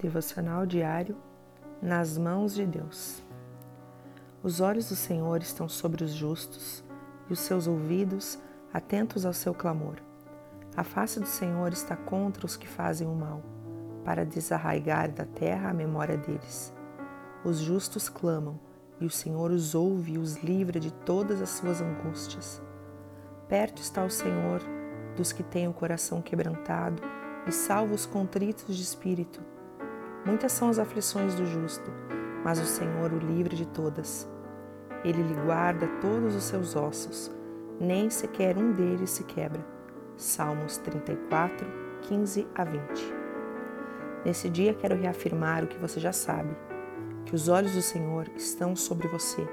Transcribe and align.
Devocional 0.00 0.64
diário 0.64 1.14
nas 1.82 2.16
mãos 2.16 2.54
de 2.54 2.64
Deus. 2.64 3.22
Os 4.42 4.58
olhos 4.58 4.88
do 4.88 4.96
Senhor 4.96 5.42
estão 5.42 5.68
sobre 5.68 6.02
os 6.02 6.12
justos 6.12 6.82
e 7.28 7.34
os 7.34 7.40
seus 7.40 7.66
ouvidos 7.66 8.38
atentos 8.72 9.26
ao 9.26 9.34
seu 9.34 9.52
clamor. 9.52 9.96
A 10.74 10.82
face 10.82 11.20
do 11.20 11.26
Senhor 11.26 11.70
está 11.70 11.96
contra 11.96 12.46
os 12.46 12.56
que 12.56 12.66
fazem 12.66 13.06
o 13.06 13.14
mal, 13.14 13.42
para 14.02 14.24
desarraigar 14.24 15.12
da 15.12 15.26
terra 15.26 15.68
a 15.68 15.74
memória 15.74 16.16
deles. 16.16 16.72
Os 17.44 17.58
justos 17.58 18.08
clamam, 18.08 18.58
e 18.98 19.04
o 19.04 19.10
Senhor 19.10 19.50
os 19.50 19.74
ouve 19.74 20.14
e 20.14 20.18
os 20.18 20.42
livra 20.42 20.80
de 20.80 20.90
todas 20.90 21.42
as 21.42 21.50
suas 21.50 21.82
angústias. 21.82 22.62
Perto 23.48 23.82
está 23.82 24.02
o 24.02 24.10
Senhor 24.10 24.62
dos 25.14 25.30
que 25.30 25.42
têm 25.42 25.68
o 25.68 25.74
coração 25.74 26.22
quebrantado 26.22 27.02
e 27.46 27.52
salva 27.52 27.94
os 27.94 28.06
contritos 28.06 28.74
de 28.74 28.82
espírito. 28.82 29.59
Muitas 30.24 30.52
são 30.52 30.68
as 30.68 30.78
aflições 30.78 31.34
do 31.34 31.46
justo, 31.46 31.90
mas 32.44 32.58
o 32.58 32.66
Senhor 32.66 33.10
o 33.12 33.18
livra 33.18 33.56
de 33.56 33.66
todas. 33.66 34.28
Ele 35.02 35.22
lhe 35.22 35.34
guarda 35.46 35.88
todos 36.00 36.34
os 36.34 36.44
seus 36.44 36.76
ossos, 36.76 37.30
nem 37.80 38.10
sequer 38.10 38.58
um 38.58 38.72
deles 38.72 39.10
se 39.10 39.24
quebra. 39.24 39.64
Salmos 40.16 40.76
34, 40.76 41.66
15 42.02 42.46
a 42.54 42.64
20. 42.64 43.14
Nesse 44.22 44.50
dia 44.50 44.74
quero 44.74 44.94
reafirmar 44.94 45.64
o 45.64 45.66
que 45.66 45.78
você 45.78 45.98
já 45.98 46.12
sabe: 46.12 46.54
que 47.24 47.34
os 47.34 47.48
olhos 47.48 47.72
do 47.72 47.80
Senhor 47.80 48.28
estão 48.36 48.76
sobre 48.76 49.08
você, 49.08 49.48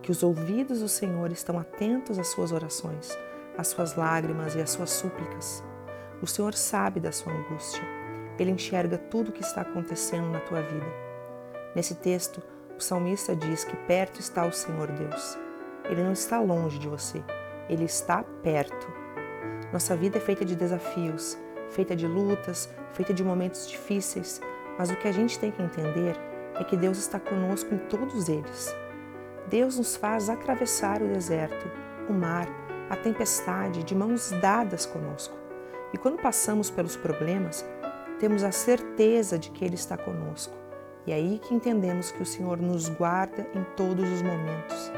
que 0.00 0.10
os 0.10 0.22
ouvidos 0.22 0.80
do 0.80 0.88
Senhor 0.88 1.30
estão 1.30 1.58
atentos 1.58 2.18
às 2.18 2.28
suas 2.28 2.52
orações, 2.52 3.10
às 3.58 3.68
suas 3.68 3.94
lágrimas 3.94 4.54
e 4.54 4.62
às 4.62 4.70
suas 4.70 4.88
súplicas. 4.88 5.62
O 6.22 6.26
Senhor 6.26 6.54
sabe 6.54 7.00
da 7.00 7.12
sua 7.12 7.34
angústia 7.34 8.05
ele 8.38 8.50
enxerga 8.50 8.98
tudo 8.98 9.28
o 9.28 9.32
que 9.32 9.42
está 9.42 9.62
acontecendo 9.62 10.30
na 10.30 10.40
tua 10.40 10.62
vida. 10.62 10.86
Nesse 11.74 11.94
texto, 11.94 12.42
o 12.76 12.80
salmista 12.80 13.34
diz 13.34 13.64
que 13.64 13.76
perto 13.76 14.20
está 14.20 14.46
o 14.46 14.52
Senhor 14.52 14.90
Deus. 14.92 15.38
Ele 15.84 16.02
não 16.02 16.12
está 16.12 16.40
longe 16.40 16.78
de 16.78 16.88
você, 16.88 17.22
ele 17.68 17.84
está 17.84 18.22
perto. 18.42 18.92
Nossa 19.72 19.96
vida 19.96 20.18
é 20.18 20.20
feita 20.20 20.44
de 20.44 20.54
desafios, 20.54 21.38
feita 21.70 21.94
de 21.94 22.06
lutas, 22.06 22.68
feita 22.92 23.12
de 23.12 23.24
momentos 23.24 23.68
difíceis, 23.68 24.40
mas 24.78 24.90
o 24.90 24.96
que 24.96 25.08
a 25.08 25.12
gente 25.12 25.38
tem 25.38 25.50
que 25.50 25.62
entender 25.62 26.16
é 26.54 26.64
que 26.64 26.76
Deus 26.76 26.98
está 26.98 27.18
conosco 27.20 27.74
em 27.74 27.78
todos 27.78 28.28
eles. 28.28 28.74
Deus 29.48 29.78
nos 29.78 29.96
faz 29.96 30.28
atravessar 30.28 31.02
o 31.02 31.08
deserto, 31.08 31.70
o 32.08 32.12
mar, 32.12 32.48
a 32.90 32.96
tempestade 32.96 33.82
de 33.84 33.94
mãos 33.94 34.30
dadas 34.40 34.86
conosco. 34.86 35.36
E 35.92 35.98
quando 35.98 36.20
passamos 36.20 36.70
pelos 36.70 36.96
problemas, 36.96 37.64
temos 38.18 38.42
a 38.42 38.52
certeza 38.52 39.38
de 39.38 39.50
que 39.50 39.64
Ele 39.64 39.74
está 39.74 39.96
conosco. 39.96 40.54
E 41.06 41.12
é 41.12 41.14
aí 41.14 41.38
que 41.38 41.54
entendemos 41.54 42.10
que 42.10 42.22
o 42.22 42.26
Senhor 42.26 42.60
nos 42.60 42.88
guarda 42.88 43.48
em 43.54 43.62
todos 43.76 44.10
os 44.10 44.22
momentos. 44.22 44.92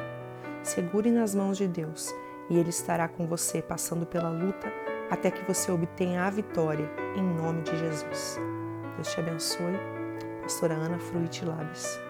Segure 0.62 1.10
nas 1.10 1.34
mãos 1.34 1.58
de 1.58 1.68
Deus 1.68 2.14
e 2.48 2.58
Ele 2.58 2.70
estará 2.70 3.08
com 3.08 3.26
você 3.26 3.60
passando 3.60 4.06
pela 4.06 4.30
luta 4.30 4.72
até 5.10 5.30
que 5.30 5.44
você 5.46 5.70
obtenha 5.70 6.24
a 6.24 6.30
vitória, 6.30 6.90
em 7.16 7.22
nome 7.22 7.62
de 7.62 7.76
Jesus. 7.76 8.38
Deus 8.96 9.12
te 9.12 9.20
abençoe. 9.20 9.78
Pastora 10.42 10.74
Ana 10.74 10.98
Fruit 10.98 11.44
Labes. 11.44 12.07